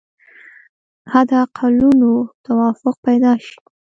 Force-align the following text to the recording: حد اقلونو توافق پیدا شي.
حد 1.11 1.29
اقلونو 1.43 2.13
توافق 2.45 2.95
پیدا 3.05 3.31
شي. 3.45 3.55